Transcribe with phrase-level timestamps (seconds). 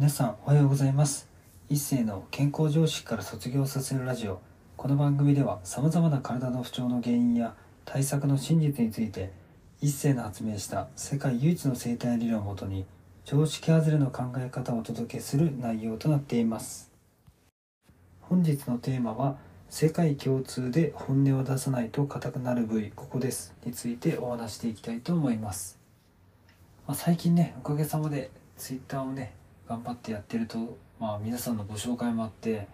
[0.00, 1.28] 皆さんおはようございます。
[1.68, 4.40] 一世の健康常識から卒業させるラジオ。
[4.78, 7.54] この番組ではさまざまな体の不調の原因や
[7.84, 9.30] 対策の真実について
[9.82, 12.86] 一世の発明した世界唯一の生態理論をもとに
[13.26, 16.90] 常識外れの考え方をお届けする内容となっています。
[18.22, 19.36] 本日のテーマは
[19.68, 23.54] 世界共通で本音を出さないと硬くなる部位ここです。
[23.66, 25.78] についてお話していきたいと思います、
[26.86, 29.38] まあ、最近ねおかげさまでツイッターをね
[29.70, 32.66] 頑張ってやってると、まあ、皆さんのご紹介もあって、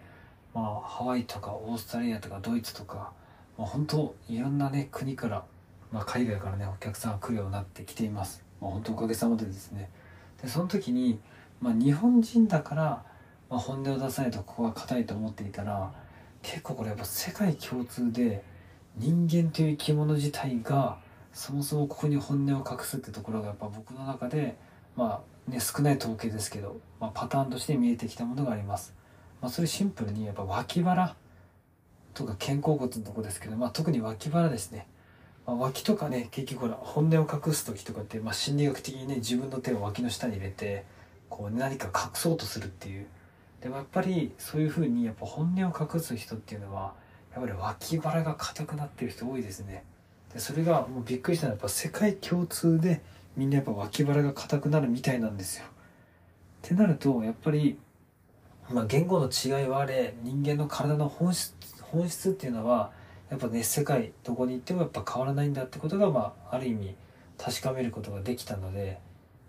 [0.51, 3.11] まあ、ハワイとかオーストラリアとかドイツとか、
[3.55, 5.45] まあ、本当いろんなね国から、
[5.91, 9.91] まあ、海外からねお客さんが来るようになってきています、まあ、本当おかげさまでですね。
[10.41, 11.19] でその時に、
[11.61, 13.03] まあ、日本人だから、
[13.47, 15.93] まあ、本音を出さないとここが硬いと思っていたら
[16.41, 18.43] 結構これやっぱ世界共通で
[18.95, 20.97] 人間という生き物自体が
[21.31, 24.57] そもそもここに本音を隠すってところがやっぱ僕の中で
[24.95, 28.93] まあね少ない統計ですけど、まあ、パターンとして見えてきたものがあります。
[29.41, 31.15] まあ、それシンプルにやっぱ脇腹
[32.13, 34.87] とか肩甲骨のとこですけど、まあ、特に脇腹ですね。
[35.45, 40.83] まあ、脇とかね結局ほら本音を隠す時とかって、まあ、心理学的にね自分の手を脇の下に入れて
[41.29, 43.07] こう何か隠そうとするっていう
[43.61, 46.93] でもやっぱりそういうふうにやっぱ本音を隠す人っていうのは
[47.33, 49.83] やっぱり脇腹が硬くなってる人多いですね
[50.33, 53.01] でそれがもうびっくりしたのはやっぱ世界共通で
[53.37, 55.65] みんなやっぱ脇腹が硬くなるみたいなんですよ。
[55.65, 55.69] っ
[56.63, 57.77] てなるとやっぱり、
[58.69, 62.91] まあ、言語の違いはあれ人間の体の本質本質っていうのは
[63.29, 66.95] やっぱね世界どこに行ってもやっぱ変わらないんだってことが、まあ、ある意味
[67.37, 68.99] 確かめることができたので、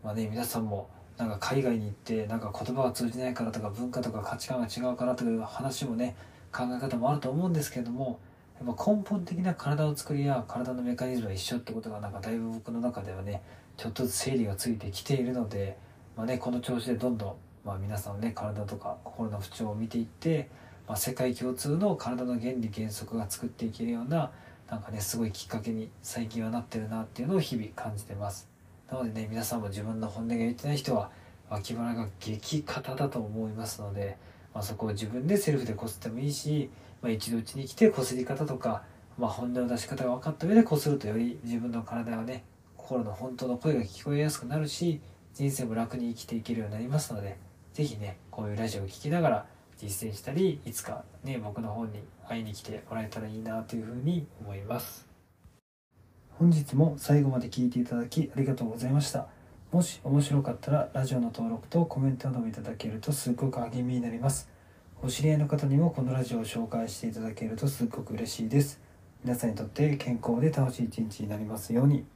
[0.05, 6.15] まあね、皆さんもなんか海外に行ってなんか言葉が通じないからとか文化とか価値観が違うからという話もね
[6.53, 8.21] 考え方もあると思うんですけれども
[8.65, 13.43] やっぱ根本的な体の作りや体のメカニズムは一緒ってことがなんかだいぶ僕の中ではね
[13.77, 15.77] ちょっとずつ整理がついてきているので、
[16.17, 20.49] まあね、この調子でどんどん、まあ、皆さんのね体とか心の不調を見ていって、
[20.89, 24.33] まあ、世界共通の体の原理原則が作っていけるような
[24.69, 28.49] なんかねすごいきっかけに最近はなってるなっていうのを日々感じてます。
[28.91, 31.11] なのでね皆さんも自分の本音が言ってない人は
[31.49, 34.17] 脇腹が激硬だと思いますので、
[34.55, 36.71] まあ、そこを自分でセルフでこすってもいいし、
[37.03, 38.83] まあ、一度うちに来てこすり方とか、
[39.19, 42.45] まあ、本音の出し方が分かった上でこするとより自分の体がね
[42.77, 45.01] 心の本当の声が聞こえやすくなるし
[45.35, 47.39] 人生も楽に生きていけるようになりますので
[47.75, 55.07] 是非ねこういうラジオを聴きながら実践したりいつかね僕の本に会いに来てもらえたらいいなというふうに思います。
[56.39, 59.27] 本日も最後まで聞いていただきありがとうございました。
[59.71, 64.49] もし面白かったらラジオの登録とコメントなどもいただけるとすっごく励みになります。
[65.03, 68.81] お知り合いの方にもこのラジオを紹介していただけるとすっごく嬉しいです。
[69.23, 72.07] 皆さんにとって健康で楽しい一日になりますように。